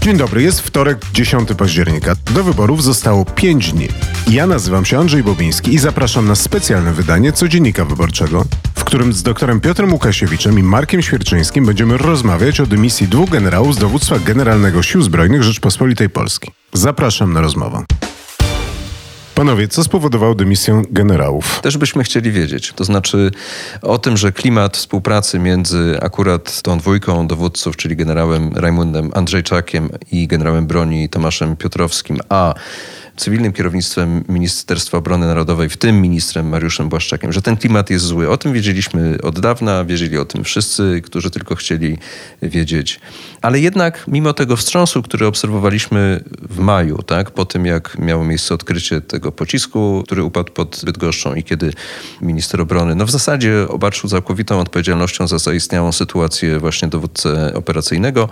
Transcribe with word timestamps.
Dzień 0.00 0.16
dobry, 0.16 0.42
jest 0.42 0.60
wtorek, 0.60 0.98
10 1.12 1.48
października. 1.58 2.14
Do 2.34 2.44
wyborów 2.44 2.82
zostało 2.84 3.24
5 3.24 3.72
dni. 3.72 3.88
Ja 4.30 4.46
nazywam 4.46 4.84
się 4.84 4.98
Andrzej 4.98 5.22
Bobiński 5.22 5.74
i 5.74 5.78
zapraszam 5.78 6.28
na 6.28 6.34
specjalne 6.34 6.92
wydanie 6.92 7.32
Codziennika 7.32 7.84
Wyborczego, 7.84 8.44
w 8.74 8.84
którym 8.84 9.12
z 9.12 9.22
doktorem 9.22 9.60
Piotrem 9.60 9.92
Łukasiewiczem 9.92 10.58
i 10.58 10.62
Markiem 10.62 11.02
Świerczyńskim 11.02 11.66
będziemy 11.66 11.98
rozmawiać 11.98 12.60
o 12.60 12.66
dymisji 12.66 13.08
dwóch 13.08 13.30
generałów 13.30 13.74
z 13.74 13.78
dowództwa 13.78 14.18
Generalnego 14.18 14.82
Sił 14.82 15.02
Zbrojnych 15.02 15.42
Rzeczpospolitej 15.42 16.10
Polskiej. 16.10 16.50
Zapraszam 16.72 17.32
na 17.32 17.40
rozmowę. 17.40 17.84
Panowie, 19.40 19.68
co 19.68 19.84
spowodowało 19.84 20.34
dymisję 20.34 20.82
generałów? 20.90 21.60
Też 21.60 21.78
byśmy 21.78 22.04
chcieli 22.04 22.32
wiedzieć. 22.32 22.72
To 22.72 22.84
znaczy 22.84 23.30
o 23.82 23.98
tym, 23.98 24.16
że 24.16 24.32
klimat 24.32 24.76
współpracy 24.76 25.38
między 25.38 25.98
akurat 26.02 26.62
tą 26.62 26.78
dwójką 26.78 27.26
dowódców, 27.26 27.76
czyli 27.76 27.96
generałem 27.96 28.52
Rajmundem 28.56 29.10
Andrzejczakiem 29.14 29.90
i 30.12 30.26
generałem 30.26 30.66
broni 30.66 31.08
Tomaszem 31.08 31.56
Piotrowskim, 31.56 32.18
a 32.28 32.54
cywilnym 33.20 33.52
kierownictwem 33.52 34.24
Ministerstwa 34.28 34.98
Obrony 34.98 35.26
Narodowej, 35.26 35.68
w 35.68 35.76
tym 35.76 36.00
ministrem 36.00 36.48
Mariuszem 36.48 36.88
Błaszczakiem, 36.88 37.32
że 37.32 37.42
ten 37.42 37.56
klimat 37.56 37.90
jest 37.90 38.04
zły. 38.04 38.30
O 38.30 38.36
tym 38.36 38.52
wiedzieliśmy 38.52 39.18
od 39.22 39.40
dawna, 39.40 39.84
wiedzieli 39.84 40.18
o 40.18 40.24
tym 40.24 40.44
wszyscy, 40.44 41.02
którzy 41.04 41.30
tylko 41.30 41.54
chcieli 41.54 41.98
wiedzieć. 42.42 43.00
Ale 43.42 43.60
jednak 43.60 44.04
mimo 44.08 44.32
tego 44.32 44.56
wstrząsu, 44.56 45.02
który 45.02 45.26
obserwowaliśmy 45.26 46.24
w 46.50 46.58
maju, 46.58 47.02
tak, 47.02 47.30
po 47.30 47.44
tym 47.44 47.66
jak 47.66 47.98
miało 47.98 48.24
miejsce 48.24 48.54
odkrycie 48.54 49.00
tego 49.00 49.32
pocisku, 49.32 50.02
który 50.06 50.24
upadł 50.24 50.52
pod 50.52 50.80
Bydgoszczą 50.84 51.34
i 51.34 51.42
kiedy 51.42 51.72
minister 52.20 52.60
obrony, 52.60 52.94
no 52.94 53.06
w 53.06 53.10
zasadzie 53.10 53.66
obarczył 53.68 54.10
całkowitą 54.10 54.60
odpowiedzialnością 54.60 55.26
za 55.26 55.38
zaistniałą 55.38 55.92
sytuację 55.92 56.58
właśnie 56.58 56.88
dowódcę 56.88 57.54
operacyjnego. 57.54 58.28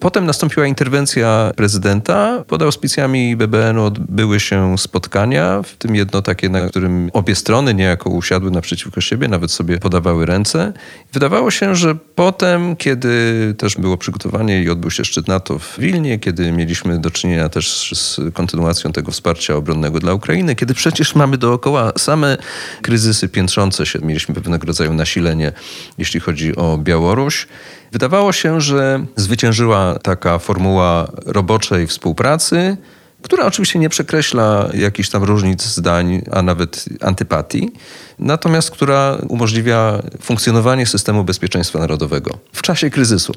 Potem 0.00 0.26
nastąpiła 0.26 0.66
interwencja 0.66 1.52
prezydenta 1.56 2.44
pod 2.46 2.62
auspicjami 2.62 3.36
BBN-u 3.36 3.84
odbyły 3.84 4.25
odbyły 4.26 4.40
się 4.40 4.78
spotkania, 4.78 5.62
w 5.62 5.76
tym 5.76 5.94
jedno 5.94 6.22
takie, 6.22 6.48
na 6.48 6.60
którym 6.60 7.10
obie 7.12 7.34
strony 7.34 7.74
niejako 7.74 8.10
usiadły 8.10 8.50
naprzeciwko 8.50 9.00
siebie, 9.00 9.28
nawet 9.28 9.50
sobie 9.50 9.78
podawały 9.78 10.26
ręce. 10.26 10.72
Wydawało 11.12 11.50
się, 11.50 11.76
że 11.76 11.94
potem, 11.94 12.76
kiedy 12.76 13.54
też 13.58 13.76
było 13.76 13.96
przygotowanie 13.96 14.62
i 14.62 14.70
odbył 14.70 14.90
się 14.90 15.04
szczyt 15.04 15.28
NATO 15.28 15.58
w 15.58 15.78
Wilnie, 15.78 16.18
kiedy 16.18 16.52
mieliśmy 16.52 16.98
do 16.98 17.10
czynienia 17.10 17.48
też 17.48 17.92
z 17.94 18.20
kontynuacją 18.34 18.92
tego 18.92 19.12
wsparcia 19.12 19.54
obronnego 19.56 20.00
dla 20.00 20.14
Ukrainy, 20.14 20.54
kiedy 20.54 20.74
przecież 20.74 21.14
mamy 21.14 21.38
dookoła 21.38 21.92
same 21.98 22.36
kryzysy 22.82 23.28
piętrzące 23.28 23.86
się, 23.86 23.98
mieliśmy 23.98 24.34
pewnego 24.34 24.66
rodzaju 24.66 24.94
nasilenie, 24.94 25.52
jeśli 25.98 26.20
chodzi 26.20 26.56
o 26.56 26.78
Białoruś. 26.78 27.46
Wydawało 27.92 28.32
się, 28.32 28.60
że 28.60 29.04
zwyciężyła 29.16 29.98
taka 30.02 30.38
formuła 30.38 31.12
roboczej 31.26 31.86
współpracy, 31.86 32.76
która 33.22 33.46
oczywiście 33.46 33.78
nie 33.78 33.88
przekreśla 33.88 34.68
jakichś 34.74 35.08
tam 35.08 35.24
różnic 35.24 35.62
zdań, 35.62 36.22
a 36.32 36.42
nawet 36.42 36.84
antypatii, 37.00 37.70
natomiast 38.18 38.70
która 38.70 39.18
umożliwia 39.28 40.02
funkcjonowanie 40.20 40.86
systemu 40.86 41.24
bezpieczeństwa 41.24 41.78
narodowego 41.78 42.38
w 42.52 42.62
czasie 42.62 42.90
kryzysu. 42.90 43.32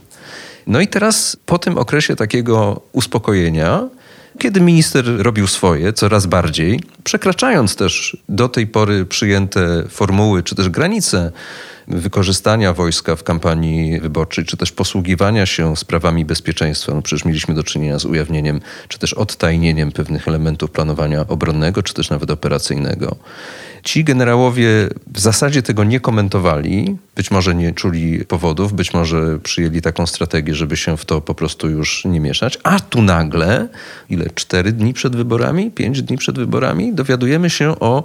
No 0.67 0.81
i 0.81 0.87
teraz 0.87 1.37
po 1.45 1.57
tym 1.57 1.77
okresie 1.77 2.15
takiego 2.15 2.81
uspokojenia, 2.91 3.89
kiedy 4.39 4.61
minister 4.61 5.05
robił 5.17 5.47
swoje 5.47 5.93
coraz 5.93 6.25
bardziej, 6.25 6.79
przekraczając 7.03 7.75
też 7.75 8.17
do 8.29 8.49
tej 8.49 8.67
pory 8.67 9.05
przyjęte 9.05 9.83
formuły 9.89 10.43
czy 10.43 10.55
też 10.55 10.69
granice 10.69 11.31
wykorzystania 11.89 12.73
wojska 12.73 13.15
w 13.15 13.23
kampanii 13.23 13.99
wyborczej, 13.99 14.45
czy 14.45 14.57
też 14.57 14.71
posługiwania 14.71 15.45
się 15.45 15.75
sprawami 15.75 16.25
bezpieczeństwa. 16.25 16.93
No 16.93 17.01
przecież 17.01 17.25
mieliśmy 17.25 17.55
do 17.55 17.63
czynienia 17.63 17.99
z 17.99 18.05
ujawnieniem, 18.05 18.61
czy 18.87 18.99
też 18.99 19.13
odtajnieniem 19.13 19.91
pewnych 19.91 20.27
elementów 20.27 20.71
planowania 20.71 21.25
obronnego, 21.27 21.83
czy 21.83 21.93
też 21.93 22.09
nawet 22.09 22.31
operacyjnego. 22.31 23.15
Ci 23.83 24.03
generałowie 24.03 24.67
w 25.13 25.19
zasadzie 25.19 25.61
tego 25.61 25.83
nie 25.83 25.99
komentowali, 25.99 26.97
być 27.15 27.31
może 27.31 27.55
nie 27.55 27.73
czuli 27.73 28.25
powodów, 28.25 28.73
być 28.73 28.93
może 28.93 29.39
przyjęli 29.39 29.81
taką 29.81 30.07
strategię, 30.07 30.55
żeby 30.55 30.77
się 30.77 30.97
w 30.97 31.05
to 31.05 31.21
po 31.21 31.35
prostu 31.35 31.69
już 31.69 32.05
nie 32.05 32.19
mieszać. 32.19 32.59
A 32.63 32.79
tu 32.79 33.01
nagle, 33.01 33.67
ile? 34.09 34.25
Cztery 34.35 34.71
dni 34.71 34.93
przed 34.93 35.15
wyborami, 35.15 35.71
pięć 35.71 36.01
dni 36.01 36.17
przed 36.17 36.35
wyborami, 36.35 36.93
dowiadujemy 36.93 37.49
się 37.49 37.79
o 37.79 38.03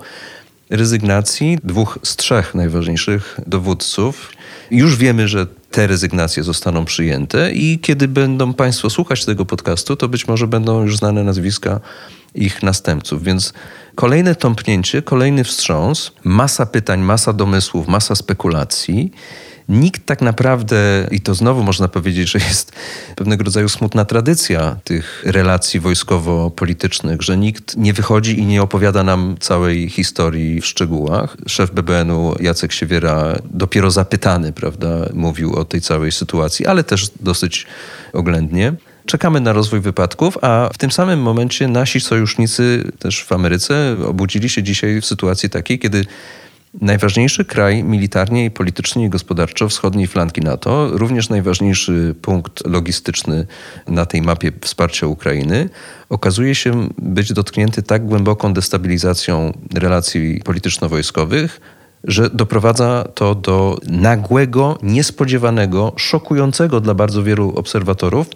rezygnacji 0.71 1.59
dwóch 1.65 1.99
z 2.03 2.17
trzech 2.17 2.55
najważniejszych 2.55 3.41
dowódców. 3.47 4.33
Już 4.71 4.97
wiemy, 4.97 5.29
że 5.29 5.47
te 5.71 5.87
rezygnacje 5.87 6.43
zostaną 6.43 6.85
przyjęte 6.85 7.53
i 7.53 7.79
kiedy 7.79 8.09
będą 8.09 8.55
Państwo 8.55 8.91
słuchać 8.91 9.25
tego 9.25 9.45
podcastu, 9.45 9.97
to 9.97 10.09
być 10.09 10.29
może 10.29 10.47
będą 10.47 10.83
już 10.83 10.97
znane 10.97 11.25
nazwiska 11.25 11.81
ich 12.35 12.63
następców. 12.63 13.23
Więc 13.23 13.53
kolejne 13.95 14.35
tąpnięcie, 14.35 15.03
kolejny 15.03 15.45
wstrząs, 15.45 16.13
masa 16.25 16.67
pytań, 16.67 17.01
masa 17.01 17.33
domysłów, 17.33 17.89
masa 17.89 18.15
spekulacji 18.15 19.13
nikt 19.69 20.07
tak 20.07 20.23
naprawdę, 20.23 21.09
i 21.11 21.21
to 21.21 21.35
znowu 21.35 21.63
można 21.63 21.89
powiedzieć, 21.89 22.31
że 22.31 22.39
jest 22.39 22.73
pewnego 23.17 23.45
rodzaju 23.45 23.69
smutna 23.69 24.05
tradycja 24.05 24.77
tych 24.85 25.23
relacji 25.27 25.81
wojskowo-politycznych, 25.81 27.23
że 27.23 27.37
nikt 27.37 27.77
nie 27.77 27.93
wychodzi 27.93 28.39
i 28.39 28.47
nie 28.47 28.63
opowiada 28.63 29.03
nam 29.03 29.37
całej 29.41 29.89
historii 29.89 30.61
w 30.61 30.67
szczegółach. 30.67 31.37
Szef 31.47 31.71
BBN-u 31.71 32.35
Jacek 32.41 32.73
Siewiera, 32.73 33.39
dopiero 33.51 33.91
zapytany, 33.91 34.53
prawda, 34.53 34.89
mówił 35.15 35.55
o 35.55 35.65
tej 35.65 35.81
całej 35.81 36.13
sytuacji, 36.13 36.67
ale 36.67 36.85
też 36.85 37.11
dosyć 37.21 37.67
oględnie. 38.13 38.75
Czekamy 39.07 39.41
na 39.41 39.53
rozwój 39.53 39.81
wypadków, 39.81 40.39
a 40.43 40.71
w 40.73 40.79
tym 40.79 40.91
samym 40.91 41.21
momencie 41.21 41.69
nasi 41.69 42.01
sojusznicy 42.01 42.93
też 42.99 43.25
w 43.25 43.33
Ameryce 43.33 43.97
obudzili 44.07 44.49
się 44.49 44.63
dzisiaj 44.63 45.01
w 45.01 45.07
sytuacji 45.07 45.51
takiej, 45.51 45.79
kiedy 45.79 46.05
Najważniejszy 46.81 47.45
kraj 47.45 47.85
militarnie 47.85 48.45
i 48.45 48.51
politycznie 48.51 49.05
i 49.05 49.09
gospodarczo 49.09 49.69
wschodniej 49.69 50.07
flanki 50.07 50.41
NATO, 50.41 50.89
również 50.93 51.29
najważniejszy 51.29 52.15
punkt 52.23 52.67
logistyczny 52.67 53.47
na 53.89 54.07
tej 54.07 54.23
mapie 54.23 54.53
wsparcia 54.61 55.07
Ukrainy, 55.07 55.69
okazuje 56.09 56.55
się 56.55 56.89
być 56.99 57.33
dotknięty 57.33 57.83
tak 57.83 58.07
głęboką 58.07 58.55
destabilizacją 58.55 59.53
relacji 59.75 60.41
polityczno-wojskowych, 60.45 61.61
że 62.05 62.31
doprowadza 62.31 63.09
to 63.15 63.35
do 63.35 63.79
nagłego, 63.87 64.79
niespodziewanego, 64.83 65.93
szokującego 65.97 66.81
dla 66.81 66.95
bardzo 66.95 67.23
wielu 67.23 67.53
obserwatorów 67.57 68.27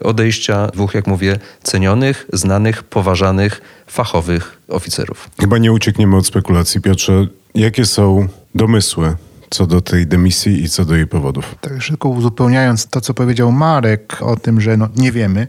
odejścia 0.00 0.66
dwóch, 0.66 0.94
jak 0.94 1.06
mówię, 1.06 1.38
cenionych, 1.62 2.26
znanych, 2.32 2.82
poważanych, 2.82 3.60
fachowych 3.86 4.58
oficerów. 4.68 5.30
Chyba 5.40 5.58
nie 5.58 5.72
uciekniemy 5.72 6.16
od 6.16 6.26
spekulacji, 6.26 6.80
Piotrze. 6.80 7.26
Jakie 7.54 7.84
są 7.86 8.28
domysły 8.54 9.16
co 9.50 9.66
do 9.66 9.80
tej 9.80 10.06
dymisji 10.06 10.62
i 10.62 10.68
co 10.68 10.84
do 10.84 10.96
jej 10.96 11.06
powodów? 11.06 11.54
Tak 11.60 11.82
szybko 11.82 12.08
uzupełniając 12.08 12.86
to, 12.86 13.00
co 13.00 13.14
powiedział 13.14 13.52
Marek 13.52 14.16
o 14.20 14.36
tym, 14.36 14.60
że 14.60 14.76
no, 14.76 14.88
nie 14.96 15.12
wiemy, 15.12 15.48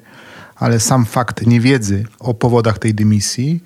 ale 0.55 0.79
sam 0.79 1.05
fakt 1.05 1.47
niewiedzy 1.47 2.05
o 2.19 2.33
powodach 2.33 2.79
tej 2.79 2.93
dymisji 2.93 3.63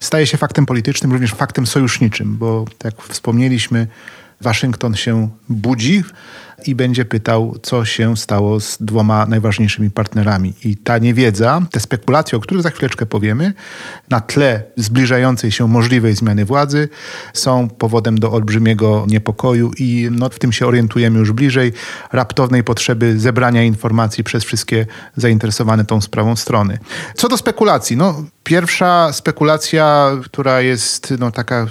staje 0.00 0.26
się 0.26 0.36
faktem 0.36 0.66
politycznym, 0.66 1.12
również 1.12 1.34
faktem 1.34 1.66
sojuszniczym, 1.66 2.36
bo 2.36 2.64
tak 2.78 2.94
jak 2.94 3.02
wspomnieliśmy, 3.02 3.86
Waszyngton 4.40 4.94
się 4.94 5.28
budzi 5.48 6.04
i 6.66 6.74
będzie 6.74 7.04
pytał, 7.04 7.56
co 7.62 7.84
się 7.84 8.16
stało 8.16 8.60
z 8.60 8.78
dwoma 8.80 9.26
najważniejszymi 9.26 9.90
partnerami. 9.90 10.54
I 10.64 10.76
ta 10.76 10.98
niewiedza, 10.98 11.62
te 11.70 11.80
spekulacje, 11.80 12.38
o 12.38 12.40
których 12.40 12.62
za 12.62 12.70
chwileczkę 12.70 13.06
powiemy, 13.06 13.52
na 14.10 14.20
tle 14.20 14.62
zbliżającej 14.76 15.52
się 15.52 15.68
możliwej 15.68 16.14
zmiany 16.14 16.44
władzy, 16.44 16.88
są 17.32 17.68
powodem 17.68 18.18
do 18.18 18.32
olbrzymiego 18.32 19.04
niepokoju 19.08 19.70
i 19.78 20.08
no, 20.10 20.28
w 20.28 20.38
tym 20.38 20.52
się 20.52 20.66
orientujemy 20.66 21.18
już 21.18 21.32
bliżej, 21.32 21.72
raptownej 22.12 22.64
potrzeby 22.64 23.20
zebrania 23.20 23.62
informacji 23.62 24.24
przez 24.24 24.44
wszystkie 24.44 24.86
zainteresowane 25.16 25.84
tą 25.84 26.00
sprawą 26.00 26.36
strony. 26.36 26.78
Co 27.14 27.28
do 27.28 27.36
spekulacji, 27.36 27.96
no, 27.96 28.24
pierwsza 28.44 29.12
spekulacja, 29.12 30.10
która 30.24 30.60
jest 30.60 31.14
no, 31.18 31.30
taka 31.30 31.66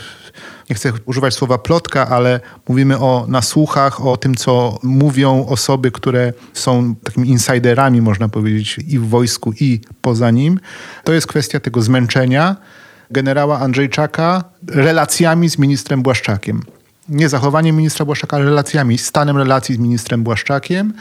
nie 0.70 0.76
chcę 0.76 0.94
używać 1.06 1.34
słowa 1.34 1.58
plotka, 1.58 2.08
ale 2.08 2.40
mówimy 2.68 3.00
o 3.00 3.26
nasłuchach, 3.28 4.06
o 4.06 4.18
tym, 4.18 4.36
co 4.36 4.80
mówią 4.84 5.46
osoby, 5.46 5.92
które 5.92 6.34
są 6.54 6.96
takimi 6.96 7.30
insiderami, 7.30 8.02
można 8.02 8.30
powiedzieć, 8.30 8.80
i 8.88 9.00
w 9.00 9.10
wojsku, 9.10 9.54
i 9.60 9.82
poza 10.02 10.32
nim. 10.32 10.60
To 11.04 11.14
jest 11.14 11.28
kwestia 11.28 11.60
tego 11.60 11.82
zmęczenia 11.82 12.56
generała 13.12 13.60
Andrzejczaka 13.60 14.44
relacjami 14.68 15.50
z 15.50 15.58
ministrem 15.58 16.02
Błaszczakiem 16.02 16.62
nie 17.10 17.30
zachowaniem 17.30 17.76
ministra 17.76 18.06
Błaszczaka, 18.06 18.38
ale 18.38 18.46
relacjami, 18.46 18.98
stanem 18.98 19.38
relacji 19.38 19.76
z 19.76 19.78
ministrem 19.78 20.24
Błaszczakiem, 20.24 20.94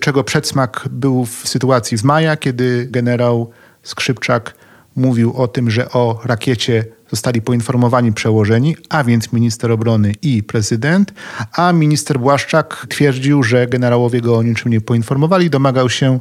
czego 0.00 0.24
przedsmak 0.24 0.88
był 0.90 1.26
w 1.26 1.48
sytuacji 1.48 1.98
z 1.98 2.04
maja, 2.04 2.36
kiedy 2.36 2.88
generał 2.90 3.50
Skrzypczak 3.82 4.54
mówił 4.96 5.36
o 5.36 5.48
tym, 5.48 5.70
że 5.70 5.90
o 5.90 6.20
rakiecie 6.24 6.84
zostali 7.10 7.42
poinformowani 7.42 8.12
przełożeni, 8.12 8.76
a 8.88 9.04
więc 9.04 9.32
minister 9.32 9.72
obrony 9.72 10.12
i 10.22 10.42
prezydent, 10.42 11.12
a 11.52 11.72
minister 11.72 12.18
Błaszczak 12.20 12.86
twierdził, 12.88 13.42
że 13.42 13.66
generałowie 13.66 14.20
go 14.20 14.36
o 14.36 14.42
niczym 14.42 14.72
nie 14.72 14.80
poinformowali, 14.80 15.50
domagał 15.50 15.90
się 15.90 16.20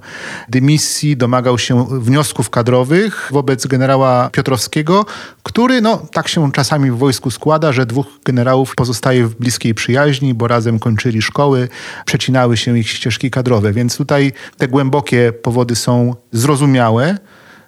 dymisji, 0.50 1.18
domagał 1.18 1.58
się 1.58 1.86
wniosków 1.92 2.50
kadrowych 2.50 3.30
wobec 3.32 3.68
generała 3.68 4.30
Piotrowskiego, 4.30 5.06
który, 5.44 5.82
no 5.82 5.98
tak 6.12 6.28
się 6.28 6.52
czasami 6.52 6.92
w 6.92 6.98
wojsku 6.98 7.32
składa, 7.32 7.72
że 7.72 7.86
dwóch 7.86 8.08
generałów 8.26 8.76
pozostaje 8.76 9.28
w 9.28 9.36
bliskiej 9.36 9.74
przyjaźni, 9.74 10.34
bo 10.34 10.48
razem 10.48 10.80
kończyli 10.80 11.22
szkoły, 11.22 11.70
przecinały 12.06 12.58
się 12.58 12.78
ich 12.80 12.90
ścieżki 12.90 13.32
kadrowe, 13.32 13.74
więc 13.74 13.98
tutaj 13.98 14.32
te 14.58 14.68
głębokie 14.68 15.34
powody 15.42 15.76
są 15.76 16.16
zrozumiałe 16.32 17.18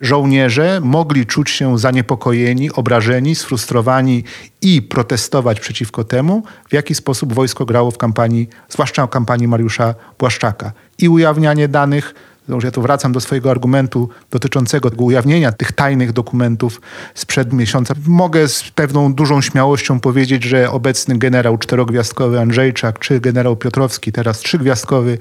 żołnierze 0.01 0.80
mogli 0.84 1.25
czuć 1.25 1.50
się 1.50 1.78
zaniepokojeni, 1.80 2.72
obrażeni, 2.72 3.36
sfrustrowani 3.36 4.24
i 4.62 4.81
protestować 4.81 5.60
przeciwko 5.60 6.04
temu, 6.04 6.44
w 6.69 6.74
jaki 6.74 6.96
sposób 6.96 7.34
wojsko 7.34 7.66
grało 7.66 7.92
w 7.92 7.98
kampanii, 7.98 8.50
zwłaszcza 8.69 9.07
w 9.07 9.10
kampanii 9.10 9.48
Mariusza 9.48 9.96
Błaszczaka. 10.19 10.72
I 10.98 11.10
ujawnianie 11.10 11.68
danych, 11.68 12.16
Znowu, 12.50 12.66
ja 12.66 12.72
tu 12.72 12.81
wracam 12.81 13.12
do 13.12 13.22
swojego 13.22 13.51
argumentu 13.51 14.10
dotyczącego 14.31 14.90
ujawnienia 14.98 15.51
tych 15.51 15.72
tajnych 15.72 16.12
dokumentów 16.13 16.81
sprzed 17.16 17.54
miesiąca. 17.54 17.94
Mogę 18.07 18.48
z 18.48 18.63
pewną 18.75 19.13
dużą 19.13 19.42
śmiałością 19.42 20.00
powiedzieć, 20.00 20.44
że 20.44 20.72
obecny 20.72 21.18
generał 21.18 21.57
czterogwiazdkowy 21.57 22.40
Andrzejczak, 22.40 23.00
czy 23.00 23.19
generał 23.19 23.56
Piotrowski, 23.56 24.12
teraz 24.12 24.40
trzygwiazdkowy, 24.40 25.18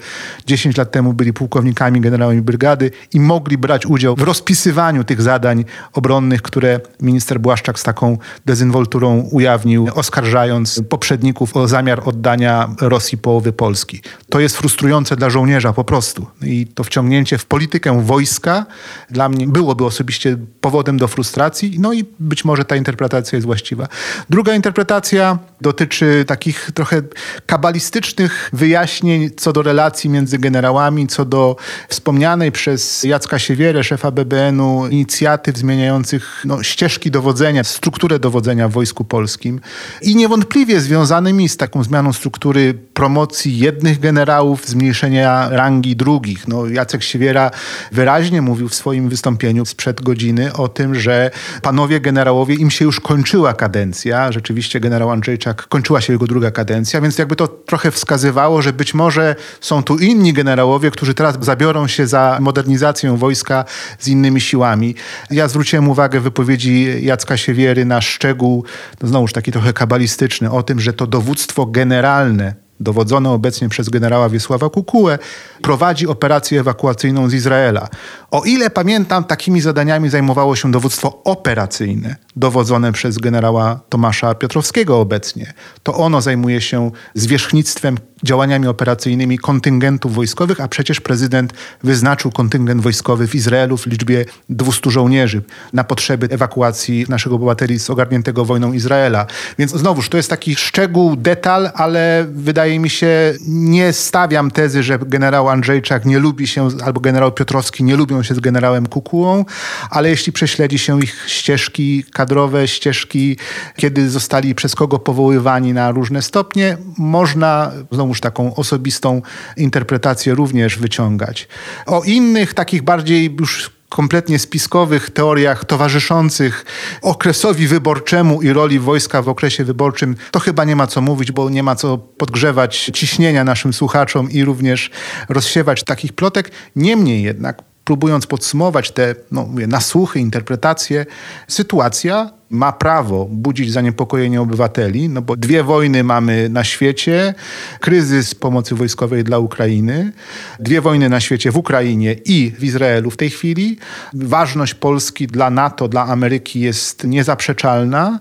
10 0.47 0.77
lat 0.77 0.91
temu 0.91 1.13
byli 1.13 1.33
pułkownikami, 1.33 2.01
generałami 2.01 2.43
brygady 2.43 2.91
i 3.15 3.21
mogli 3.21 3.59
brać 3.59 3.87
udział 3.87 4.17
w 4.17 4.23
rozpisywaniu 4.23 5.05
tych 5.05 5.23
zadań 5.23 5.65
obronnych, 5.93 6.43
które 6.43 6.81
minister 7.01 7.41
Błaszczak 7.41 7.79
z 7.79 7.83
taką 7.83 8.19
dezynwolturą 8.47 9.29
ujawnił, 9.31 9.89
oskarżając 9.95 10.83
poprzedników 10.89 11.57
o 11.57 11.69
zamiar 11.69 12.03
oddania 12.05 12.75
Rosji 12.81 13.19
połowy 13.19 13.53
Polski. 13.53 14.01
To 14.29 14.41
jest 14.41 14.57
frustrujące 14.57 15.17
dla 15.17 15.31
żołnierza 15.31 15.73
po 15.73 15.85
prostu. 15.85 16.27
I 16.43 16.67
to 16.67 16.85
wciągnięcie 16.85 17.18
wciągnięcie 17.19 17.39
w 17.39 17.47
politykę 17.47 18.03
wojska 18.05 18.67
dla 19.11 19.29
mnie 19.29 19.47
byłoby 19.47 19.85
osobiście 19.85 20.37
powodem 20.61 20.99
do 20.99 21.09
frustracji, 21.09 21.77
no 21.79 21.93
i 21.93 22.05
być 22.21 22.45
może 22.45 22.65
ta 22.65 22.77
interpretacja 22.77 23.37
jest 23.37 23.47
właściwa. 23.47 23.89
Druga 24.31 24.55
interpretacja 24.55 25.39
dotyczy 25.61 26.25
takich 26.27 26.71
trochę 26.75 27.03
kabalistycznych 27.47 28.51
wyjaśnień 28.53 29.31
co 29.37 29.53
do 29.53 29.63
relacji 29.63 30.11
między 30.11 30.39
generałami, 30.39 31.07
co 31.07 31.25
do 31.25 31.57
wspomnianej 31.89 32.53
przez 32.53 33.05
Jacka 33.05 33.39
Siewierę, 33.39 33.85
szefa 33.85 34.11
BBN-u, 34.11 34.87
inicjatyw 34.87 35.57
zmieniających 35.57 36.43
no, 36.45 36.63
ścieżki 36.63 37.11
dowodzenia, 37.11 37.65
strukturę 37.65 38.19
dowodzenia 38.19 38.69
w 38.69 38.73
Wojsku 38.73 39.05
Polskim 39.05 39.61
i 40.03 40.17
niewątpliwie 40.17 40.81
związanymi 40.81 41.49
z 41.49 41.57
taką 41.57 41.85
zmianą 41.85 42.13
struktury 42.13 42.75
promocji 42.99 43.59
jednych 43.59 44.01
generałów, 44.01 44.67
zmniejszenia 44.67 45.49
rangi 45.49 45.97
drugich. 45.97 46.49
No, 46.49 46.67
Jacek 46.67 47.03
Siewiera 47.03 47.51
wyraźnie 47.93 48.43
mówił 48.43 48.69
w 48.69 48.75
swoim 48.75 49.09
wystąpieniu 49.09 49.65
sprzed 49.65 50.03
godziny 50.03 50.53
o 50.53 50.69
tym, 50.69 50.95
że 50.95 51.31
panowie 51.63 52.01
generałowie, 52.01 52.55
im 52.55 52.71
się 52.71 52.85
już 52.85 53.01
kończyła 53.01 53.55
kadencja. 53.55 54.33
Rzeczywiście 54.33 54.81
generał 54.81 55.11
Andrzejczak 55.11 55.69
kończyła 55.69 56.01
się 56.01 56.13
jego 56.13 56.27
druga 56.27 56.51
kadencja, 56.51 57.01
więc 57.01 57.19
jakby 57.19 57.37
to 57.37 57.49
trochę 57.49 57.91
wskazywało, 57.91 58.63
że 58.63 58.73
być 58.73 58.95
może 58.95 59.37
są 59.61 59.83
tu 59.83 59.99
inni 59.99 60.33
generałowie, 60.33 60.91
którzy 60.91 61.15
teraz 61.15 61.39
zabiorą 61.41 61.87
się 61.87 62.07
za 62.07 62.39
modernizację 62.41 63.17
wojska 63.17 63.65
z 63.99 64.09
innymi 64.09 64.41
siłami. 64.41 64.95
Ja 65.31 65.49
zwróciłem 65.49 65.89
uwagę 65.89 66.21
w 66.21 66.23
wypowiedzi 66.23 67.05
Jacka 67.05 67.37
Siewiery 67.37 67.85
na 67.85 68.01
szczegół, 68.01 68.65
no 69.03 69.09
znowuż 69.09 69.33
taki 69.33 69.53
trochę 69.53 69.73
kabalistyczny, 69.73 70.51
o 70.51 70.63
tym, 70.63 70.81
że 70.81 70.93
to 70.93 71.07
dowództwo 71.07 71.67
generalne 71.67 72.68
dowodzone 72.81 73.31
obecnie 73.31 73.69
przez 73.69 73.89
generała 73.89 74.29
Wiesława 74.29 74.71
Kukułę, 74.71 75.19
prowadzi 75.63 76.07
operację 76.07 76.61
ewakuacyjną 76.61 77.29
z 77.29 77.35
Izraela. 77.35 77.89
O 78.31 78.43
ile 78.45 78.71
pamiętam, 78.71 79.25
takimi 79.25 79.61
zadaniami 79.61 80.09
zajmowało 80.09 80.57
się 80.57 80.71
dowództwo 80.71 81.23
operacyjne, 81.25 82.17
dowodzone 82.37 82.93
przez 82.93 83.19
generała 83.19 83.81
Tomasza 83.89 84.35
Piotrowskiego 84.35 85.01
obecnie. 85.01 85.53
To 85.83 85.95
ono 85.95 86.21
zajmuje 86.21 86.61
się 86.61 86.91
zwierzchnictwem 87.15 87.99
działaniami 88.25 88.67
operacyjnymi 88.67 89.39
kontyngentów 89.39 90.15
wojskowych, 90.15 90.61
a 90.61 90.69
przecież 90.69 91.01
prezydent 91.01 91.53
wyznaczył 91.83 92.31
kontyngent 92.31 92.81
wojskowy 92.83 93.29
w 93.29 93.35
Izraelu 93.35 93.77
w 93.77 93.87
liczbie 93.87 94.25
200 94.49 94.91
żołnierzy 94.91 95.43
na 95.73 95.85
potrzeby 95.85 96.29
ewakuacji 96.31 97.07
naszego 97.09 97.37
obywateli 97.37 97.79
z 97.79 97.91
ogarniętego 97.91 98.45
wojną 98.45 98.73
Izraela. 98.73 99.27
Więc 99.59 99.73
znowuż 99.73 100.09
to 100.09 100.17
jest 100.17 100.31
taki 100.31 100.57
szczegół, 100.57 101.17
detal, 101.17 101.71
ale 101.75 102.27
wydaje 102.33 102.79
mi 102.79 102.91
się, 102.91 103.35
nie 103.49 103.93
stawiam 103.93 104.51
tezy, 104.51 104.83
że 104.83 104.99
generał 104.99 105.49
Andrzejczak 105.49 106.05
nie 106.05 106.19
lubi 106.19 106.47
się, 106.47 106.69
albo 106.85 107.01
generał 107.01 107.33
Piotrowski 107.33 107.85
nie 107.85 107.97
lubią 107.97 108.23
się 108.23 108.35
z 108.35 108.41
generałem 108.41 108.87
Kukułą, 108.87 109.45
ale 109.91 110.11
jeśli 110.11 110.33
prześledzi 110.33 110.79
się 110.79 111.01
ich 111.03 111.25
ścieżki 111.27 112.05
kadrowe, 112.13 112.69
ścieżki, 112.69 113.37
kiedy 113.77 114.11
zostali 114.11 114.55
przez 114.55 114.75
kogo 114.75 114.99
powoływani 114.99 115.73
na 115.73 115.91
różne 115.91 116.23
stopnie, 116.23 116.77
można 116.99 117.73
znowu 117.93 118.08
znowuż 118.09 118.21
taką 118.21 118.55
osobistą 118.55 119.23
interpretację 119.57 120.35
również 120.35 120.79
wyciągać. 120.79 121.49
O 121.87 122.03
innych, 122.03 122.55
takich 122.55 122.83
bardziej 122.83 123.37
już 123.41 123.71
kompletnie 123.89 124.39
spiskowych 124.39 125.11
teoriach 125.11 125.65
towarzyszących 125.65 126.65
okresowi 127.03 127.67
wyborczemu 127.67 128.43
i 128.43 128.53
roli 128.53 128.79
wojska 128.79 129.23
w 129.23 129.29
okresie 129.29 129.65
wyborczym, 129.65 130.17
to 130.31 130.41
chyba 130.41 130.65
nie 130.65 130.77
ma 130.77 130.87
co 130.87 131.01
mówić, 131.01 131.33
bo 131.33 131.51
nie 131.51 131.63
ma 131.63 131.75
co 131.75 131.99
podgrzewać 131.99 132.91
ciśnienia 132.95 133.45
naszym 133.45 133.73
słuchaczom 133.73 134.31
i 134.31 134.45
również 134.45 134.91
rozsiewać 135.29 135.85
takich 135.85 136.13
plotek. 136.13 136.51
Niemniej 136.77 137.23
jednak 137.23 137.68
próbując 137.89 138.27
podsumować 138.27 138.91
te 138.91 139.15
no, 139.33 139.47
mówię, 139.47 139.67
nasłuchy, 139.67 140.21
interpretacje, 140.21 141.07
sytuacja 141.49 142.31
ma 142.51 142.73
prawo 142.73 143.27
budzić 143.31 143.73
zaniepokojenie 143.73 144.41
obywateli, 144.41 145.09
no 145.09 145.23
bo 145.23 145.37
dwie 145.37 145.63
wojny 145.63 146.05
mamy 146.05 146.49
na 146.49 146.65
świecie, 146.65 147.35
kryzys 147.81 148.35
pomocy 148.35 148.75
wojskowej 148.75 149.25
dla 149.25 149.39
Ukrainy, 149.39 150.13
dwie 150.61 150.81
wojny 150.81 151.09
na 151.09 151.21
świecie 151.21 151.51
w 151.51 151.57
Ukrainie 151.57 152.17
i 152.25 152.53
w 152.59 152.65
Izraelu 152.65 153.11
w 153.11 153.17
tej 153.17 153.31
chwili. 153.31 153.79
Ważność 154.15 154.75
Polski 154.75 155.27
dla 155.27 155.51
NATO, 155.51 155.89
dla 155.89 156.07
Ameryki 156.07 156.61
jest 156.61 157.05
niezaprzeczalna 157.05 158.21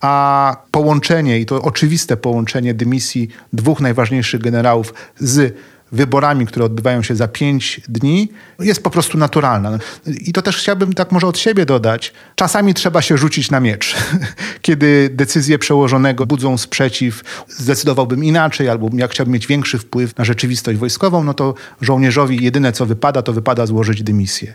a 0.00 0.56
połączenie, 0.70 1.40
i 1.40 1.46
to 1.46 1.62
oczywiste 1.62 2.16
połączenie 2.16 2.74
dymisji 2.74 3.28
dwóch 3.52 3.80
najważniejszych 3.80 4.40
generałów 4.40 4.94
z 5.18 5.54
wyborami, 5.92 6.46
które 6.46 6.64
odbywają 6.64 7.02
się 7.02 7.16
za 7.16 7.28
pięć 7.28 7.80
dni, 7.88 8.28
jest 8.60 8.82
po 8.82 8.90
prostu 8.90 9.18
naturalna. 9.18 9.78
I 10.06 10.32
to 10.32 10.42
też 10.42 10.56
chciałbym 10.56 10.92
tak 10.92 11.12
może 11.12 11.26
od 11.26 11.38
siebie 11.38 11.66
dodać. 11.66 12.12
Czasami 12.34 12.74
trzeba 12.74 13.02
się 13.02 13.18
rzucić 13.18 13.50
na 13.50 13.60
miecz. 13.60 13.96
Kiedy 14.62 15.10
decyzje 15.12 15.58
przełożonego 15.58 16.26
budzą 16.26 16.58
sprzeciw, 16.58 17.44
zdecydowałbym 17.48 18.24
inaczej, 18.24 18.68
albo 18.68 18.90
jak 18.92 19.10
chciałbym 19.10 19.32
mieć 19.32 19.46
większy 19.46 19.78
wpływ 19.78 20.18
na 20.18 20.24
rzeczywistość 20.24 20.78
wojskową, 20.78 21.24
no 21.24 21.34
to 21.34 21.54
żołnierzowi 21.80 22.44
jedyne 22.44 22.72
co 22.72 22.86
wypada, 22.86 23.22
to 23.22 23.32
wypada 23.32 23.66
złożyć 23.66 24.02
dymisję. 24.02 24.54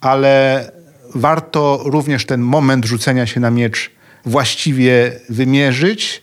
Ale 0.00 0.72
warto 1.14 1.82
również 1.84 2.26
ten 2.26 2.40
moment 2.40 2.84
rzucenia 2.84 3.26
się 3.26 3.40
na 3.40 3.50
miecz 3.50 3.90
właściwie 4.24 5.12
wymierzyć, 5.28 6.22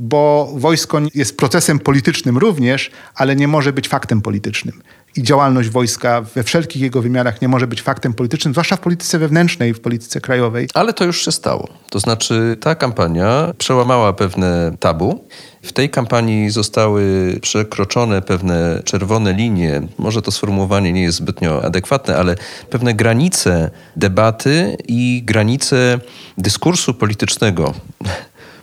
bo 0.00 0.52
wojsko 0.54 1.00
jest 1.14 1.36
procesem 1.36 1.78
politycznym 1.78 2.38
również, 2.38 2.90
ale 3.14 3.36
nie 3.36 3.48
może 3.48 3.72
być 3.72 3.88
faktem 3.88 4.22
politycznym. 4.22 4.82
I 5.16 5.22
działalność 5.22 5.68
wojska 5.68 6.20
we 6.20 6.42
wszelkich 6.42 6.82
jego 6.82 7.02
wymiarach 7.02 7.42
nie 7.42 7.48
może 7.48 7.66
być 7.66 7.82
faktem 7.82 8.14
politycznym, 8.14 8.54
zwłaszcza 8.54 8.76
w 8.76 8.80
polityce 8.80 9.18
wewnętrznej, 9.18 9.74
w 9.74 9.80
polityce 9.80 10.20
krajowej. 10.20 10.68
Ale 10.74 10.92
to 10.92 11.04
już 11.04 11.24
się 11.24 11.32
stało. 11.32 11.68
To 11.90 12.00
znaczy, 12.00 12.56
ta 12.60 12.74
kampania 12.74 13.52
przełamała 13.58 14.12
pewne 14.12 14.76
tabu. 14.80 15.24
W 15.62 15.72
tej 15.72 15.90
kampanii 15.90 16.50
zostały 16.50 17.36
przekroczone 17.42 18.22
pewne 18.22 18.82
czerwone 18.84 19.32
linie. 19.32 19.82
Może 19.98 20.22
to 20.22 20.30
sformułowanie 20.30 20.92
nie 20.92 21.02
jest 21.02 21.18
zbytnio 21.18 21.64
adekwatne, 21.64 22.16
ale 22.16 22.36
pewne 22.70 22.94
granice 22.94 23.70
debaty 23.96 24.76
i 24.88 25.22
granice 25.24 26.00
dyskursu 26.38 26.94
politycznego 26.94 27.74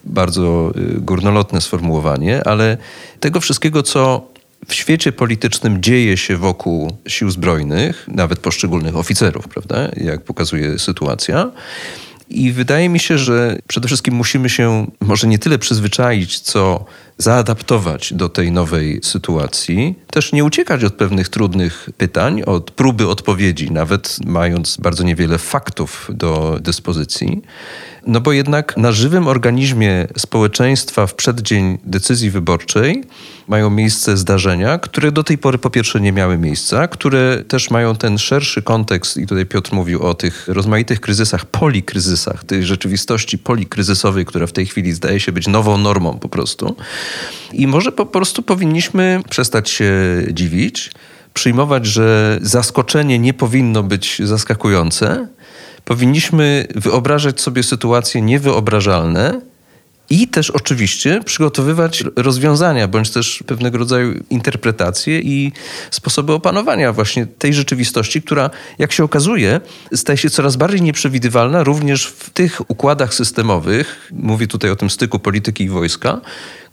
bardzo 0.08 0.72
y, 0.78 1.02
górnolotne 1.02 1.62
sformułowanie, 1.62 2.48
ale 2.48 2.78
tego 3.20 3.40
wszystkiego, 3.40 3.84
co 3.84 4.28
w 4.68 4.74
świecie 4.74 5.12
politycznym 5.12 5.82
dzieje 5.82 6.18
się 6.18 6.38
wokół 6.38 6.98
sił 7.08 7.30
zbrojnych, 7.30 8.08
nawet 8.08 8.40
poszczególnych 8.40 8.96
oficerów, 8.96 9.48
prawda, 9.48 9.90
jak 9.98 10.22
pokazuje 10.22 10.80
sytuacja. 10.80 11.52
I 12.30 12.52
wydaje 12.52 12.90
mi 12.90 13.00
się, 13.00 13.18
że 13.18 13.60
przede 13.68 13.88
wszystkim 13.88 14.16
musimy 14.16 14.50
się 14.50 14.88
może 15.00 15.28
nie 15.28 15.40
tyle 15.40 15.60
przyzwyczaić, 15.60 16.40
co 16.40 16.86
zaadaptować 17.18 18.14
do 18.14 18.30
tej 18.30 18.52
nowej 18.52 19.00
sytuacji, 19.04 19.96
też 20.12 20.34
nie 20.34 20.44
uciekać 20.44 20.84
od 20.84 20.94
pewnych 20.94 21.30
trudnych 21.30 21.90
pytań, 21.98 22.42
od 22.46 22.72
próby 22.72 23.08
odpowiedzi, 23.08 23.72
nawet 23.72 24.18
mając 24.26 24.78
bardzo 24.78 25.04
niewiele 25.04 25.38
faktów 25.38 26.10
do 26.14 26.60
dyspozycji 26.62 27.42
No 28.08 28.22
bo 28.22 28.32
jednak 28.32 28.78
na 28.78 28.92
żywym 28.92 29.28
organizmie 29.28 30.08
społeczeństwa 30.18 31.08
w 31.08 31.14
przeddzień 31.14 31.78
decyzji 31.84 32.32
wyborczej 32.32 33.04
mają 33.48 33.70
miejsce 33.70 34.18
zdarzenia, 34.18 34.80
które 34.80 35.12
do 35.12 35.24
tej 35.24 35.38
pory 35.38 35.58
po 35.58 35.70
pierwsze 35.70 36.02
nie 36.02 36.12
miały 36.12 36.38
miejsca, 36.38 36.88
które 36.88 37.44
też 37.48 37.72
mają 37.72 37.96
ten 37.96 38.18
szerszy 38.18 38.62
kontekst 38.62 39.18
i 39.18 39.28
tutaj 39.28 39.46
Piotr 39.46 39.74
mówił 39.74 40.04
o 40.04 40.14
tych 40.14 40.48
rozmaitych 40.48 41.02
kryzysach, 41.02 41.46
polikryzysach, 41.46 42.44
tej 42.44 42.64
rzeczywistości 42.64 43.38
polikryzysowej, 43.38 44.26
która 44.26 44.48
w 44.48 44.52
tej 44.52 44.66
chwili 44.66 44.94
zdaje 44.94 45.20
się 45.20 45.32
być 45.32 45.48
nową 45.48 45.78
normą 45.78 46.20
po 46.20 46.30
prostu. 46.30 46.76
I 47.54 47.68
może 47.68 47.92
po 47.92 48.06
prostu 48.06 48.44
powinniśmy 48.44 49.22
przestać 49.30 49.70
się 49.70 49.94
dziwić, 50.32 50.92
przyjmować, 51.34 51.86
że 51.86 52.40
zaskoczenie 52.42 53.20
nie 53.20 53.34
powinno 53.34 53.84
być 53.84 54.22
zaskakujące. 54.24 55.28
Powinniśmy 55.88 56.68
wyobrażać 56.76 57.42
sobie 57.42 57.64
sytuacje 57.64 58.22
niewyobrażalne, 58.22 59.42
i 60.10 60.28
też 60.28 60.50
oczywiście 60.50 61.22
przygotowywać 61.26 62.04
rozwiązania, 62.16 62.88
bądź 62.88 63.10
też 63.10 63.44
pewnego 63.48 63.78
rodzaju 63.78 64.24
interpretacje 64.30 65.20
i 65.20 65.52
sposoby 65.92 66.34
opanowania 66.34 66.94
właśnie 66.94 67.26
tej 67.26 67.54
rzeczywistości, 67.54 68.22
która, 68.22 68.50
jak 68.80 68.92
się 68.92 69.04
okazuje, 69.04 69.62
staje 69.94 70.18
się 70.18 70.30
coraz 70.30 70.56
bardziej 70.56 70.82
nieprzewidywalna 70.82 71.64
również 71.64 72.06
w 72.06 72.30
tych 72.30 72.72
układach 72.72 73.14
systemowych, 73.14 74.12
mówię 74.12 74.48
tutaj 74.48 74.72
o 74.72 74.76
tym 74.76 74.90
styku 74.90 75.20
polityki 75.20 75.64
i 75.64 75.70
wojska, 75.70 76.22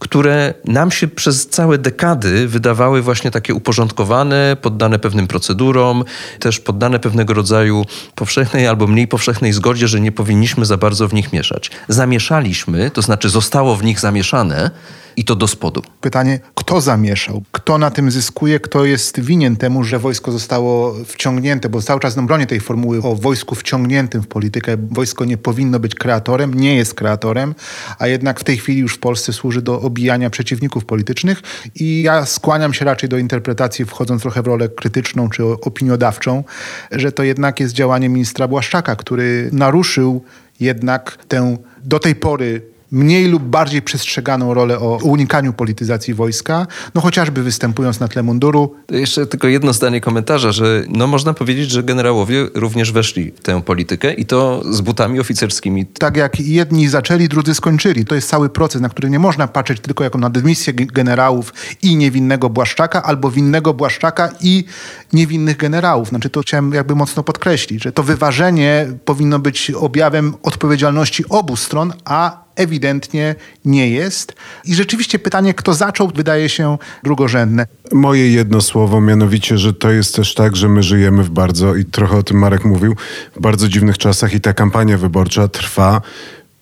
które 0.05 0.55
nam 0.65 0.91
się 0.91 1.09
przez 1.09 1.47
całe 1.47 1.79
dekady 1.79 2.49
wydawały 2.49 3.03
właśnie 3.03 3.31
takie 3.31 3.55
uporządkowane, 3.55 4.57
poddane 4.63 4.99
pewnym 4.99 5.27
procedurom, 5.27 6.05
też 6.41 6.61
poddane 6.61 6.99
pewnego 6.99 7.35
rodzaju 7.35 7.85
powszechnej 8.15 8.67
albo 8.67 8.87
mniej 8.87 9.09
powszechnej 9.09 9.53
zgodzie, 9.53 9.89
że 9.89 10.01
nie 10.01 10.13
powinniśmy 10.13 10.65
za 10.65 10.77
bardzo 10.77 11.09
w 11.09 11.15
nich 11.15 11.33
mieszać. 11.33 11.71
Zamieszaliśmy, 11.89 12.91
to 12.91 13.03
znaczy 13.03 13.29
zostało 13.29 13.77
w 13.77 13.85
nich 13.85 14.01
zamieszane, 14.01 14.71
i 15.17 15.25
to 15.25 15.37
do 15.37 15.49
spodu. 15.49 15.83
Pytanie, 16.01 16.41
kto 16.55 16.81
zamieszał? 16.81 17.43
Kto 17.53 17.79
na 17.79 17.91
tym 17.91 18.11
zyskuje? 18.11 18.61
Kto 18.61 18.85
jest 18.85 19.21
winien 19.21 19.57
temu, 19.57 19.85
że 19.85 19.99
wojsko 19.99 20.33
zostało 20.33 20.95
wciągnięte? 21.05 21.69
Bo 21.69 21.83
cały 21.83 22.01
czas 22.01 22.17
no, 22.17 22.23
bronię 22.23 22.47
tej 22.47 22.61
formuły 22.61 23.03
o 23.03 23.15
wojsku 23.15 23.55
wciągniętym 23.55 24.23
w 24.23 24.27
politykę. 24.27 24.77
Wojsko 24.91 25.25
nie 25.25 25.37
powinno 25.39 25.81
być 25.81 25.95
kreatorem, 25.95 26.55
nie 26.55 26.77
jest 26.77 26.95
kreatorem, 26.95 27.55
a 27.99 28.07
jednak 28.07 28.41
w 28.41 28.45
tej 28.45 28.57
chwili 28.57 28.81
już 28.81 28.95
w 28.95 28.99
Polsce 28.99 29.33
służy 29.33 29.63
do 29.63 29.81
obijania 29.81 30.31
przeciwników 30.31 30.85
politycznych 30.85 31.43
i 31.75 32.03
ja 32.03 32.27
skłaniam 32.27 32.75
się 32.75 32.85
raczej 32.85 33.09
do 33.09 33.19
interpretacji, 33.19 33.85
wchodząc 33.85 34.23
trochę 34.23 34.43
w 34.43 34.47
rolę 34.47 34.69
krytyczną 34.69 35.29
czy 35.29 35.45
opiniodawczą, 35.45 36.45
że 36.91 37.13
to 37.13 37.23
jednak 37.23 37.61
jest 37.61 37.75
działanie 37.75 38.09
ministra 38.09 38.49
Błaszczaka, 38.49 38.97
który 38.97 39.49
naruszył 39.53 40.25
jednak 40.61 41.25
tę 41.29 41.57
do 41.85 41.99
tej 41.99 42.15
pory 42.15 42.74
mniej 42.95 43.29
lub 43.29 43.43
bardziej 43.43 43.83
przestrzeganą 43.83 44.55
rolę 44.55 44.79
o 44.79 44.99
unikaniu 45.03 45.53
polityzacji 45.53 46.15
wojska, 46.15 46.67
no 46.95 47.01
chociażby 47.01 47.43
występując 47.43 48.01
na 48.01 48.09
tle 48.09 48.23
munduru. 48.23 48.75
Jeszcze 48.91 49.27
tylko 49.27 49.49
jedno 49.49 49.73
zdanie 49.73 50.01
komentarza, 50.01 50.53
że 50.53 50.85
no 50.89 51.07
można 51.07 51.35
powiedzieć, 51.35 51.71
że 51.71 51.83
generałowie 51.83 52.47
również 52.55 52.93
weszli 52.93 53.33
w 53.37 53.41
tę 53.41 53.63
politykę 53.63 54.13
i 54.13 54.27
to 54.27 54.63
z 54.71 54.81
butami 54.81 55.21
oficerskimi. 55.21 55.87
Tak 55.87 56.17
jak 56.17 56.41
jedni 56.41 56.89
zaczęli, 56.89 57.29
drudzy 57.29 57.55
skończyli. 57.55 58.05
To 58.05 58.15
jest 58.15 58.29
cały 58.29 58.49
proces, 58.49 58.81
na 58.81 58.89
który 58.89 59.11
nie 59.11 59.19
można 59.19 59.49
patrzeć 59.49 59.81
tylko 59.81 60.05
jako 60.05 60.19
na 60.19 60.31
dymisję 60.31 60.73
generałów 60.75 61.55
i 61.83 61.97
niewinnego 61.97 62.51
Błaszczaka, 62.51 63.03
albo 63.03 63.31
winnego 63.31 63.75
Błaszczaka 63.75 64.31
i 64.41 64.65
niewinnych 65.13 65.57
generałów. 65.57 66.09
Znaczy 66.09 66.31
to 66.31 66.41
chciałem 66.41 66.73
jakby 66.73 66.95
mocno 66.95 67.23
podkreślić, 67.23 67.83
że 67.83 67.93
to 67.93 68.03
wyważenie 68.03 68.87
powinno 69.05 69.39
być 69.39 69.71
objawem 69.71 70.35
odpowiedzialności 70.43 71.25
obu 71.29 71.57
stron, 71.57 71.93
a 72.05 72.44
ewidentnie 72.57 73.35
nie 73.65 73.91
jest. 73.91 74.33
I 74.65 74.75
rzeczywiście 74.75 75.19
pytanie, 75.19 75.55
kto 75.55 75.75
zaczął, 75.75 76.09
wydaje 76.15 76.49
się 76.49 76.79
drugorzędne. 77.03 77.67
Moje 77.93 78.31
jedno 78.31 78.61
słowo, 78.61 79.01
mianowicie, 79.01 79.59
że 79.59 79.73
to 79.73 79.91
jest 79.91 80.15
też 80.15 80.35
tak, 80.35 80.57
że 80.57 80.69
my 80.69 80.83
żyjemy 80.83 81.23
w 81.23 81.31
bardzo, 81.31 81.77
i 81.77 81.85
trochę 81.85 82.17
o 82.17 82.23
tym 82.23 82.39
Marek 82.39 82.65
mówił, 82.65 82.97
w 83.37 83.41
bardzo 83.41 83.69
dziwnych 83.69 83.99
czasach 83.99 84.35
i 84.35 84.41
ta 84.41 84.53
kampania 84.53 84.99
wyborcza 84.99 85.49
trwa 85.49 86.01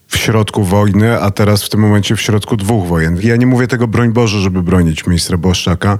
w 0.08 0.16
środku 0.16 0.64
wojny, 0.64 1.20
a 1.20 1.30
teraz 1.30 1.62
w 1.62 1.68
tym 1.68 1.80
momencie 1.80 2.16
w 2.16 2.20
środku 2.20 2.56
dwóch 2.56 2.86
wojen. 2.86 3.18
Ja 3.22 3.36
nie 3.36 3.46
mówię 3.46 3.68
tego, 3.68 3.88
broń 3.88 4.12
Boże, 4.12 4.40
żeby 4.40 4.62
bronić 4.62 5.06
ministra 5.06 5.36
Błaszczaka, 5.38 5.98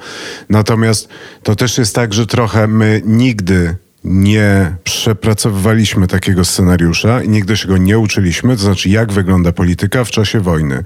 natomiast 0.49 1.09
to 1.43 1.57
też 1.57 1.79
jest 1.79 1.95
tak, 1.95 2.15
że 2.15 2.27
trochę 2.27 2.67
my 2.67 3.03
nigdy 3.05 3.77
nie 4.05 4.77
przepracowywaliśmy 4.85 6.07
takiego 6.07 6.45
scenariusza 6.45 7.23
i 7.23 7.29
nigdy 7.29 7.57
się 7.57 7.69
go 7.69 7.77
nie 7.77 7.99
uczyliśmy, 7.99 8.57
to 8.57 8.63
znaczy 8.63 8.89
jak 8.89 9.13
wygląda 9.13 9.53
polityka 9.53 10.05
w 10.05 10.11
czasie 10.11 10.41
wojny. 10.41 10.85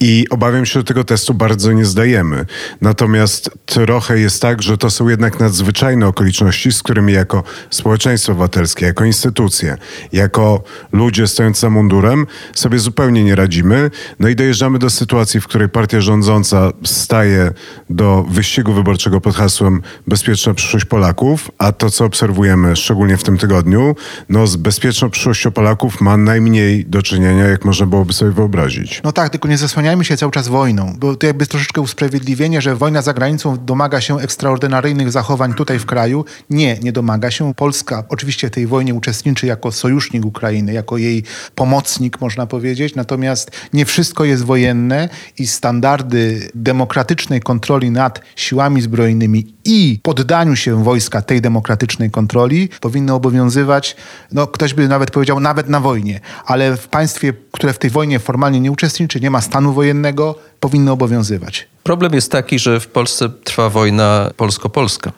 I 0.00 0.26
obawiam 0.30 0.66
się, 0.66 0.72
że 0.72 0.84
tego 0.84 1.04
testu 1.04 1.34
bardzo 1.34 1.72
nie 1.72 1.84
zdajemy. 1.84 2.46
Natomiast 2.80 3.50
trochę 3.66 4.18
jest 4.18 4.42
tak, 4.42 4.62
że 4.62 4.78
to 4.78 4.90
są 4.90 5.08
jednak 5.08 5.40
nadzwyczajne 5.40 6.06
okoliczności, 6.06 6.72
z 6.72 6.82
którymi 6.82 7.12
jako 7.12 7.42
społeczeństwo 7.70 8.32
obywatelskie, 8.32 8.86
jako 8.86 9.04
instytucje, 9.04 9.76
jako 10.12 10.62
ludzie 10.92 11.26
stojący 11.26 11.60
za 11.60 11.70
mundurem 11.70 12.26
sobie 12.54 12.78
zupełnie 12.78 13.24
nie 13.24 13.34
radzimy. 13.34 13.90
No 14.20 14.28
i 14.28 14.36
dojeżdżamy 14.36 14.78
do 14.78 14.90
sytuacji, 14.90 15.40
w 15.40 15.46
której 15.46 15.68
partia 15.68 16.00
rządząca 16.00 16.72
staje 16.84 17.50
do 17.90 18.26
wyścigu 18.30 18.72
wyborczego 18.72 19.20
pod 19.20 19.36
hasłem 19.36 19.82
bezpieczna 20.06 20.54
przyszłość 20.54 20.84
Polaków, 20.84 21.50
a 21.58 21.72
to, 21.72 21.90
co 21.90 22.04
obserwujemy 22.04 22.55
szczególnie 22.74 23.16
w 23.16 23.22
tym 23.22 23.38
tygodniu, 23.38 23.96
no 24.28 24.46
z 24.46 24.56
bezpieczną 24.56 25.10
przyszłością 25.10 25.50
Polaków 25.50 26.00
ma 26.00 26.16
najmniej 26.16 26.86
do 26.86 27.02
czynienia, 27.02 27.44
jak 27.44 27.64
można 27.64 27.86
byłoby 27.86 28.12
sobie 28.12 28.30
wyobrazić. 28.30 29.00
No 29.04 29.12
tak, 29.12 29.30
tylko 29.30 29.48
nie 29.48 29.58
zasłania 29.58 29.86
zasłaniajmy 29.86 30.04
się 30.04 30.16
cały 30.16 30.32
czas 30.32 30.48
wojną, 30.48 30.94
bo 30.98 31.16
to 31.16 31.26
jakby 31.26 31.46
troszeczkę 31.46 31.80
usprawiedliwienie, 31.80 32.60
że 32.60 32.76
wojna 32.76 33.02
za 33.02 33.14
granicą 33.14 33.56
domaga 33.56 34.00
się 34.00 34.20
ekstraordynaryjnych 34.20 35.12
zachowań 35.12 35.54
tutaj 35.54 35.78
w 35.78 35.86
kraju. 35.86 36.24
Nie, 36.50 36.78
nie 36.78 36.92
domaga 36.92 37.30
się. 37.30 37.54
Polska 37.54 38.04
oczywiście 38.08 38.48
w 38.48 38.50
tej 38.50 38.66
wojnie 38.66 38.94
uczestniczy 38.94 39.46
jako 39.46 39.72
sojusznik 39.72 40.24
Ukrainy, 40.24 40.72
jako 40.72 40.98
jej 40.98 41.22
pomocnik, 41.54 42.20
można 42.20 42.46
powiedzieć, 42.46 42.94
natomiast 42.94 43.50
nie 43.72 43.84
wszystko 43.84 44.24
jest 44.24 44.44
wojenne 44.44 45.08
i 45.38 45.46
standardy 45.46 46.50
demokratycznej 46.54 47.40
kontroli 47.40 47.90
nad 47.90 48.20
siłami 48.36 48.82
zbrojnymi 48.82 49.55
i 49.66 50.00
poddaniu 50.02 50.56
się 50.56 50.84
wojska 50.84 51.22
tej 51.22 51.40
demokratycznej 51.40 52.10
kontroli 52.10 52.68
powinny 52.80 53.12
obowiązywać, 53.12 53.96
no 54.32 54.46
ktoś 54.46 54.74
by 54.74 54.88
nawet 54.88 55.10
powiedział, 55.10 55.40
nawet 55.40 55.68
na 55.68 55.80
wojnie, 55.80 56.20
ale 56.44 56.76
w 56.76 56.88
państwie, 56.88 57.32
które 57.52 57.72
w 57.72 57.78
tej 57.78 57.90
wojnie 57.90 58.18
formalnie 58.18 58.60
nie 58.60 58.72
uczestniczy, 58.72 59.20
nie 59.20 59.30
ma 59.30 59.40
stanu 59.40 59.72
wojennego, 59.72 60.38
powinny 60.60 60.90
obowiązywać. 60.90 61.68
Problem 61.86 62.14
jest 62.14 62.32
taki, 62.32 62.58
że 62.58 62.80
w 62.80 62.86
Polsce 62.86 63.28
trwa 63.44 63.70
wojna 63.70 64.30
polsko-polska. 64.36 65.12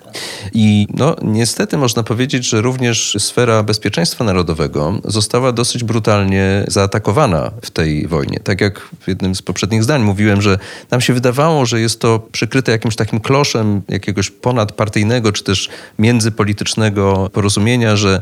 I 0.54 0.86
no, 0.94 1.16
niestety 1.22 1.76
można 1.76 2.02
powiedzieć, 2.02 2.48
że 2.48 2.60
również 2.60 3.16
sfera 3.18 3.62
bezpieczeństwa 3.62 4.24
narodowego 4.24 4.98
została 5.04 5.52
dosyć 5.52 5.84
brutalnie 5.84 6.64
zaatakowana 6.66 7.50
w 7.62 7.70
tej 7.70 8.06
wojnie. 8.06 8.40
Tak 8.44 8.60
jak 8.60 8.80
w 9.00 9.08
jednym 9.08 9.34
z 9.34 9.42
poprzednich 9.42 9.84
zdań 9.84 10.02
mówiłem, 10.02 10.42
że 10.42 10.58
nam 10.90 11.00
się 11.00 11.12
wydawało, 11.12 11.66
że 11.66 11.80
jest 11.80 12.00
to 12.00 12.28
przykryte 12.32 12.72
jakimś 12.72 12.96
takim 12.96 13.20
kloszem 13.20 13.82
jakiegoś 13.88 14.30
ponadpartyjnego 14.30 15.32
czy 15.32 15.44
też 15.44 15.68
międzypolitycznego 15.98 17.30
porozumienia, 17.32 17.96
że 17.96 18.20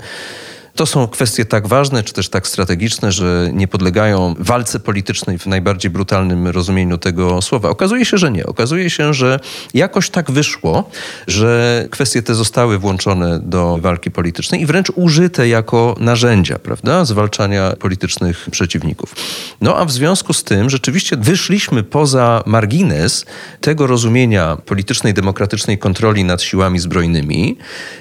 to 0.77 0.87
są 0.87 1.09
kwestie 1.09 1.45
tak 1.45 1.69
ważne, 1.69 2.03
czy 2.03 2.13
też 2.13 2.29
tak 2.29 2.47
strategiczne, 2.47 3.13
że 3.13 3.51
nie 3.53 3.69
podlegają 3.69 4.35
walce 4.39 4.81
politycznej 4.81 5.39
w 5.39 5.47
najbardziej 5.47 5.91
brutalnym 5.91 6.49
rozumieniu 6.49 6.99
tego 6.99 7.43
słowa. 7.43 7.69
Okazuje 7.69 8.05
się, 8.05 8.19
że 8.19 8.31
nie. 8.31 8.47
Okazuje 8.47 8.91
się, 8.91 9.15
że 9.15 9.41
jakoś 9.75 10.11
tak 10.11 10.31
wyszło, 10.31 10.91
że 11.27 11.85
kwestie 11.91 12.23
te 12.23 12.35
zostały 12.35 12.79
włączone 12.79 13.41
do 13.41 13.79
walki 13.81 14.11
politycznej 14.11 14.63
i 14.63 14.67
wręcz 14.67 14.93
użyte 14.95 15.49
jako 15.49 15.95
narzędzia, 16.01 16.59
prawda, 16.59 17.05
zwalczania 17.05 17.73
politycznych 17.79 18.49
przeciwników. 18.51 19.15
No 19.61 19.77
a 19.77 19.85
w 19.85 19.93
związku 19.93 20.33
z 20.33 20.45
tym 20.45 20.71
rzeczywiście 20.71 21.17
wyszliśmy 21.17 21.83
poza 21.83 22.43
margines 22.47 23.27
tego 23.61 23.87
rozumienia 23.87 24.57
politycznej, 24.57 25.15
demokratycznej 25.15 25.79
kontroli 25.79 26.25
nad 26.25 26.43
siłami 26.43 26.79
zbrojnymi, 26.79 27.57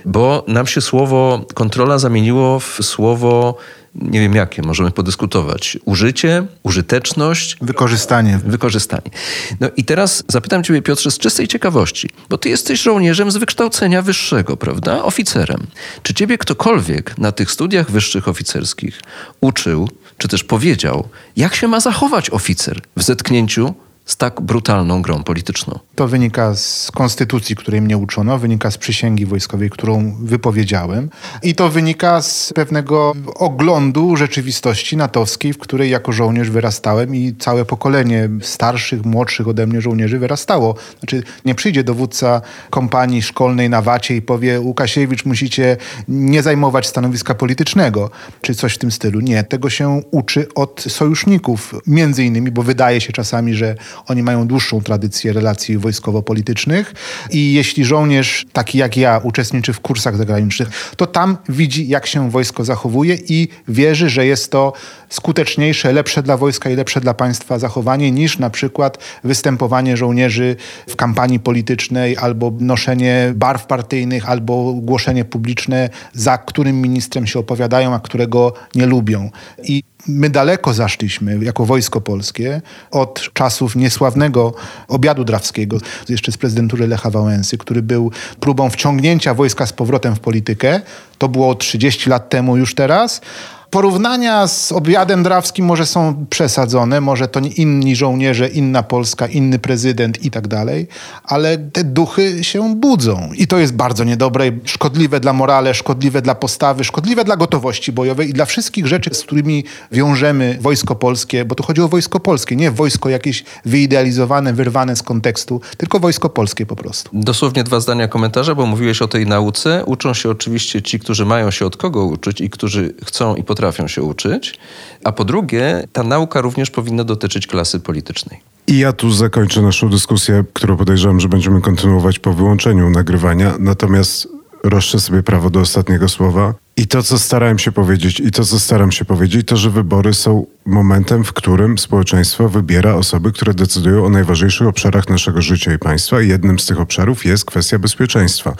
bo 0.05 0.43
nam 0.47 0.67
się 0.67 0.81
słowo 0.81 1.45
kontrola 1.53 1.97
zamieniło 1.97 2.59
w 2.59 2.64
słowo 2.81 3.57
nie 3.95 4.19
wiem 4.19 4.35
jakie, 4.35 4.61
możemy 4.61 4.91
podyskutować. 4.91 5.77
Użycie, 5.85 6.45
użyteczność. 6.63 7.57
Wykorzystanie. 7.61 8.39
Wykorzystanie. 8.45 9.11
No 9.59 9.69
i 9.77 9.83
teraz 9.83 10.23
zapytam 10.27 10.63
ciebie 10.63 10.81
Piotrze 10.81 11.11
z 11.11 11.17
czystej 11.17 11.47
ciekawości, 11.47 12.09
bo 12.29 12.37
ty 12.37 12.49
jesteś 12.49 12.81
żołnierzem 12.81 13.31
z 13.31 13.37
wykształcenia 13.37 14.01
wyższego, 14.01 14.57
prawda? 14.57 15.03
Oficerem. 15.03 15.67
Czy 16.03 16.13
ciebie 16.13 16.37
ktokolwiek 16.37 17.17
na 17.17 17.31
tych 17.31 17.51
studiach 17.51 17.91
wyższych 17.91 18.27
oficerskich 18.27 19.01
uczył, 19.41 19.89
czy 20.17 20.27
też 20.27 20.43
powiedział, 20.43 21.07
jak 21.37 21.55
się 21.55 21.67
ma 21.67 21.79
zachować 21.79 22.29
oficer 22.29 22.81
w 22.97 23.03
zetknięciu 23.03 23.73
z 24.05 24.17
tak 24.17 24.41
brutalną 24.41 25.01
grą 25.01 25.23
polityczną? 25.23 25.79
To 25.95 26.07
wynika 26.07 26.55
z 26.55 26.91
konstytucji, 26.91 27.55
której 27.55 27.81
mnie 27.81 27.97
uczono, 27.97 28.37
wynika 28.37 28.71
z 28.71 28.77
przysięgi 28.77 29.25
wojskowej, 29.25 29.69
którą 29.69 30.15
wypowiedziałem 30.19 31.09
i 31.43 31.55
to 31.55 31.69
wynika 31.69 32.21
z 32.21 32.53
pewnego 32.53 33.13
oglądu 33.35 34.15
rzeczywistości 34.15 34.97
natowskiej, 34.97 35.53
w 35.53 35.57
której 35.57 35.89
jako 35.89 36.11
żołnierz 36.11 36.49
wyrastałem 36.49 37.15
i 37.15 37.35
całe 37.39 37.65
pokolenie 37.65 38.29
starszych, 38.41 39.05
młodszych 39.05 39.47
ode 39.47 39.67
mnie 39.67 39.81
żołnierzy 39.81 40.19
wyrastało. 40.19 40.75
Znaczy 40.99 41.23
nie 41.45 41.55
przyjdzie 41.55 41.83
dowódca 41.83 42.41
kompanii 42.69 43.21
szkolnej 43.21 43.69
na 43.69 43.81
Wacie 43.81 44.15
i 44.15 44.21
powie 44.21 44.59
Łukasiewicz 44.59 45.25
musicie 45.25 45.77
nie 46.07 46.43
zajmować 46.43 46.87
stanowiska 46.87 47.35
politycznego, 47.35 48.09
czy 48.41 48.55
coś 48.55 48.73
w 48.73 48.77
tym 48.77 48.91
stylu. 48.91 49.19
Nie, 49.19 49.43
tego 49.43 49.69
się 49.69 50.01
uczy 50.11 50.47
od 50.55 50.85
sojuszników, 50.87 51.75
między 51.87 52.23
innymi, 52.23 52.51
bo 52.51 52.63
wydaje 52.63 53.01
się 53.01 53.13
czasami, 53.13 53.53
że 53.53 53.75
oni 54.07 54.23
mają 54.23 54.47
dłuższą 54.47 54.81
tradycję 54.81 55.33
relacji 55.33 55.77
wojskowo-politycznych 55.77 56.93
i 57.31 57.53
jeśli 57.53 57.85
żołnierz 57.85 58.45
taki 58.53 58.77
jak 58.77 58.97
ja 58.97 59.21
uczestniczy 59.23 59.73
w 59.73 59.79
kursach 59.79 60.17
zagranicznych, 60.17 60.93
to 60.97 61.07
tam 61.07 61.37
widzi, 61.49 61.87
jak 61.87 62.07
się 62.07 62.31
wojsko 62.31 62.65
zachowuje 62.65 63.17
i 63.29 63.47
wierzy, 63.67 64.09
że 64.09 64.25
jest 64.25 64.51
to 64.51 64.73
skuteczniejsze, 65.09 65.93
lepsze 65.93 66.23
dla 66.23 66.37
wojska 66.37 66.69
i 66.69 66.75
lepsze 66.75 67.01
dla 67.01 67.13
państwa 67.13 67.59
zachowanie 67.59 68.11
niż 68.11 68.39
na 68.39 68.49
przykład 68.49 68.97
występowanie 69.23 69.97
żołnierzy 69.97 70.55
w 70.89 70.95
kampanii 70.95 71.39
politycznej 71.39 72.17
albo 72.17 72.51
noszenie 72.59 73.33
barw 73.35 73.65
partyjnych, 73.65 74.29
albo 74.29 74.73
głoszenie 74.73 75.25
publiczne, 75.25 75.89
za 76.13 76.37
którym 76.37 76.81
ministrem 76.81 77.27
się 77.27 77.39
opowiadają, 77.39 77.93
a 77.93 77.99
którego 77.99 78.53
nie 78.75 78.85
lubią. 78.85 79.29
I 79.63 79.83
my 80.07 80.29
daleko 80.29 80.73
zaszliśmy 80.73 81.45
jako 81.45 81.65
wojsko 81.65 82.01
polskie 82.01 82.61
od 82.91 83.29
czasów 83.33 83.75
niesławnego 83.75 84.53
obiadu 84.87 85.23
drawskiego, 85.23 85.77
jeszcze 86.09 86.31
z 86.31 86.37
prezydentury 86.37 86.87
Lecha 86.87 87.09
Wałęsy, 87.09 87.57
który 87.57 87.81
był 87.81 88.11
próbą 88.39 88.69
wciągnięcia 88.69 89.33
wojska 89.33 89.65
z 89.65 89.73
powrotem 89.73 90.15
w 90.15 90.19
politykę. 90.19 90.81
To 91.17 91.29
było 91.29 91.55
30 91.55 92.09
lat 92.09 92.29
temu 92.29 92.57
już 92.57 92.75
teraz, 92.75 93.21
Porównania 93.69 94.47
z 94.47 94.71
obiadem 94.71 95.23
drawskim 95.23 95.65
może 95.65 95.85
są 95.85 96.25
przesadzone, 96.29 97.01
może 97.01 97.27
to 97.27 97.39
inni 97.39 97.95
żołnierze, 97.95 98.47
inna 98.47 98.83
Polska, 98.83 99.27
inny 99.27 99.59
prezydent 99.59 100.25
i 100.25 100.31
tak 100.31 100.47
dalej, 100.47 100.87
ale 101.23 101.57
te 101.57 101.83
duchy 101.83 102.43
się 102.43 102.75
budzą 102.75 103.29
i 103.33 103.47
to 103.47 103.57
jest 103.57 103.73
bardzo 103.73 104.03
niedobre, 104.03 104.51
szkodliwe 104.63 105.19
dla 105.19 105.33
morale, 105.33 105.73
szkodliwe 105.73 106.21
dla 106.21 106.35
postawy, 106.35 106.83
szkodliwe 106.83 107.23
dla 107.23 107.37
gotowości 107.37 107.91
bojowej 107.91 108.29
i 108.29 108.33
dla 108.33 108.45
wszystkich 108.45 108.87
rzeczy, 108.87 109.09
z 109.13 109.23
którymi 109.23 109.63
wiążemy 109.91 110.57
wojsko 110.61 110.95
polskie, 110.95 111.45
bo 111.45 111.55
tu 111.55 111.63
chodzi 111.63 111.81
o 111.81 111.87
wojsko 111.87 112.19
polskie, 112.19 112.55
nie 112.55 112.71
wojsko 112.71 113.09
jakieś 113.09 113.43
wyidealizowane, 113.65 114.53
wyrwane 114.53 114.95
z 114.95 115.03
kontekstu, 115.03 115.61
tylko 115.77 115.99
wojsko 115.99 116.29
polskie 116.29 116.65
po 116.65 116.75
prostu. 116.75 117.09
Dosłownie 117.13 117.63
dwa 117.63 117.79
zdania 117.79 118.07
komentarza, 118.07 118.55
bo 118.55 118.65
mówiłeś 118.65 119.01
o 119.01 119.07
tej 119.07 119.27
nauce. 119.27 119.83
Uczą 119.85 120.13
się 120.13 120.29
oczywiście 120.29 120.81
ci, 120.81 120.99
którzy 120.99 121.25
mają 121.25 121.51
się 121.51 121.65
od 121.65 121.77
kogo 121.77 122.05
uczyć 122.05 122.41
i 122.41 122.49
którzy 122.49 122.93
chcą 123.05 123.35
i 123.35 123.43
potrafią 123.43 123.54
potrafią 123.55 123.87
się 123.87 124.03
uczyć, 124.03 124.59
a 125.03 125.11
po 125.11 125.25
drugie, 125.25 125.87
ta 125.93 126.03
nauka 126.03 126.41
również 126.41 126.71
powinna 126.71 127.03
dotyczyć 127.03 127.47
klasy 127.47 127.79
politycznej. 127.79 128.39
I 128.67 128.77
ja 128.77 128.93
tu 128.93 129.11
zakończę 129.11 129.61
naszą 129.61 129.89
dyskusję, 129.89 130.43
którą 130.53 130.77
podejrzewam, 130.77 131.19
że 131.19 131.29
będziemy 131.29 131.61
kontynuować 131.61 132.19
po 132.19 132.33
wyłączeniu 132.33 132.89
nagrywania. 132.89 133.55
Natomiast 133.59 134.27
roszczę 134.63 134.99
sobie 134.99 135.23
prawo 135.23 135.49
do 135.49 135.59
ostatniego 135.59 136.09
słowa. 136.09 136.53
I 136.77 136.87
to, 136.87 137.03
co 137.03 137.19
starałem 137.19 137.59
się 137.59 137.71
powiedzieć, 137.71 138.19
i 138.19 138.31
to, 138.31 138.45
co 138.45 138.59
staram 138.59 138.91
się 138.91 139.05
powiedzieć, 139.05 139.47
to, 139.47 139.57
że 139.57 139.69
wybory 139.69 140.13
są 140.13 140.45
momentem, 140.65 141.23
w 141.23 141.33
którym 141.33 141.77
społeczeństwo 141.77 142.49
wybiera 142.49 142.93
osoby, 142.95 143.31
które 143.31 143.53
decydują 143.53 144.05
o 144.05 144.09
najważniejszych 144.09 144.67
obszarach 144.67 145.09
naszego 145.09 145.41
życia 145.41 145.73
i 145.73 145.79
państwa. 145.79 146.21
I 146.21 146.27
jednym 146.27 146.59
z 146.59 146.65
tych 146.65 146.79
obszarów 146.79 147.25
jest 147.25 147.45
kwestia 147.45 147.79
bezpieczeństwa. 147.79 148.55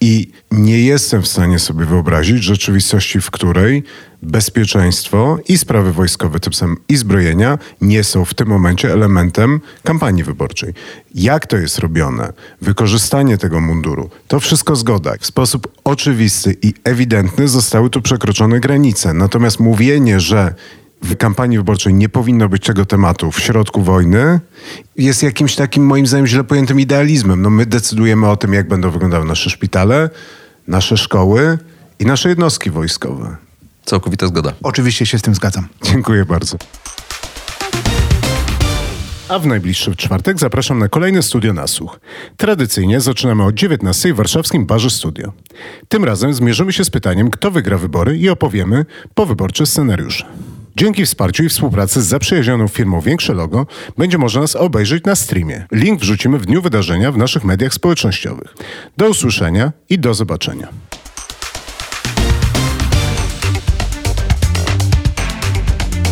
I 0.00 0.30
nie 0.50 0.82
jestem 0.82 1.22
w 1.22 1.28
stanie 1.28 1.58
sobie 1.58 1.84
wyobrazić 1.84 2.42
rzeczywistości, 2.42 3.20
w 3.20 3.30
której 3.30 3.84
bezpieczeństwo 4.22 5.38
i 5.48 5.58
sprawy 5.58 5.92
wojskowe, 5.92 6.40
tym 6.40 6.52
samym 6.52 6.76
i 6.88 6.96
zbrojenia, 6.96 7.58
nie 7.80 8.04
są 8.04 8.24
w 8.24 8.34
tym 8.34 8.48
momencie 8.48 8.92
elementem 8.92 9.60
kampanii 9.84 10.24
wyborczej. 10.24 10.74
Jak 11.14 11.46
to 11.46 11.56
jest 11.56 11.78
robione? 11.78 12.32
Wykorzystanie 12.60 13.38
tego 13.38 13.60
munduru, 13.60 14.10
to 14.28 14.40
wszystko 14.40 14.76
zgoda. 14.76 15.12
W 15.20 15.26
sposób 15.26 15.68
oczywisty 15.84 16.56
i 16.62 16.74
ewidentny 16.84 17.48
zostały 17.48 17.90
tu 17.90 18.02
przekroczone 18.02 18.60
granice. 18.60 19.14
Natomiast 19.14 19.60
mówienie, 19.60 20.20
że 20.20 20.54
w 21.02 21.16
kampanii 21.16 21.58
wyborczej 21.58 21.94
nie 21.94 22.08
powinno 22.08 22.48
być 22.48 22.64
tego 22.64 22.86
tematu 22.86 23.30
w 23.30 23.40
środku 23.40 23.82
wojny, 23.82 24.40
jest 24.96 25.22
jakimś 25.22 25.54
takim 25.54 25.86
moim 25.86 26.06
zdaniem 26.06 26.26
źle 26.26 26.44
pojętym 26.44 26.80
idealizmem. 26.80 27.42
No 27.42 27.50
my 27.50 27.66
decydujemy 27.66 28.28
o 28.28 28.36
tym, 28.36 28.52
jak 28.52 28.68
będą 28.68 28.90
wyglądały 28.90 29.24
nasze 29.24 29.50
szpitale, 29.50 30.10
nasze 30.68 30.96
szkoły 30.96 31.58
i 31.98 32.06
nasze 32.06 32.28
jednostki 32.28 32.70
wojskowe. 32.70 33.36
Całkowita 33.84 34.26
zgoda. 34.26 34.52
Oczywiście 34.62 35.06
się 35.06 35.18
z 35.18 35.22
tym 35.22 35.34
zgadzam. 35.34 35.68
Dziękuję 35.82 36.24
bardzo. 36.24 36.56
A 39.28 39.38
w 39.38 39.46
najbliższy 39.46 39.96
czwartek 39.96 40.38
zapraszam 40.38 40.78
na 40.78 40.88
kolejne 40.88 41.22
studio 41.22 41.52
Nasłuch. 41.52 42.00
Tradycyjnie 42.36 43.00
zaczynamy 43.00 43.44
o 43.44 43.52
19 43.52 44.12
w 44.12 44.16
warszawskim 44.16 44.66
Barze 44.66 44.90
Studio. 44.90 45.32
Tym 45.88 46.04
razem 46.04 46.34
zmierzymy 46.34 46.72
się 46.72 46.84
z 46.84 46.90
pytaniem, 46.90 47.30
kto 47.30 47.50
wygra 47.50 47.78
wybory 47.78 48.18
i 48.18 48.28
opowiemy 48.28 48.84
powyborcze 49.14 49.66
scenariusze. 49.66 50.24
Dzięki 50.76 51.06
wsparciu 51.06 51.44
i 51.44 51.48
współpracy 51.48 52.02
z 52.02 52.06
zaprzyjaźnioną 52.06 52.68
firmą 52.68 53.00
Większe 53.00 53.34
Logo 53.34 53.66
będzie 53.98 54.18
można 54.18 54.40
nas 54.40 54.56
obejrzeć 54.56 55.04
na 55.04 55.16
streamie. 55.16 55.66
Link 55.72 56.00
wrzucimy 56.00 56.38
w 56.38 56.46
dniu 56.46 56.62
wydarzenia 56.62 57.12
w 57.12 57.16
naszych 57.16 57.44
mediach 57.44 57.74
społecznościowych. 57.74 58.54
Do 58.96 59.08
usłyszenia 59.08 59.72
i 59.88 59.98
do 59.98 60.14
zobaczenia. 60.14 60.68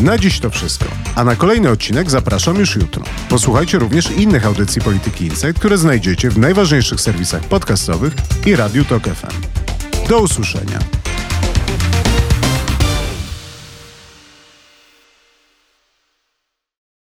Na 0.00 0.18
dziś 0.18 0.40
to 0.40 0.50
wszystko. 0.50 0.86
A 1.14 1.24
na 1.24 1.36
kolejny 1.36 1.70
odcinek 1.70 2.10
zapraszam 2.10 2.56
już 2.56 2.76
jutro. 2.76 3.02
Posłuchajcie 3.28 3.78
również 3.78 4.10
innych 4.10 4.46
audycji 4.46 4.82
Polityki 4.82 5.24
Insight, 5.24 5.58
które 5.58 5.78
znajdziecie 5.78 6.30
w 6.30 6.38
najważniejszych 6.38 7.00
serwisach 7.00 7.42
podcastowych 7.42 8.14
i 8.46 8.56
Radiu 8.56 8.84
Tok 8.84 9.02
FM. 9.02 9.36
Do 10.08 10.18
usłyszenia. 10.18 10.99